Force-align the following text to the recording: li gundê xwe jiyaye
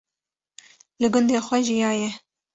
li 0.99 1.07
gundê 1.13 1.39
xwe 1.45 1.57
jiyaye 1.67 2.09